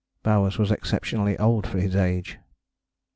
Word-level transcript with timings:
Bowers 0.23 0.57
was 0.57 0.71
exceptionally 0.71 1.37
old 1.37 1.67
for 1.67 1.77
his 1.79 1.95
age. 1.95 2.39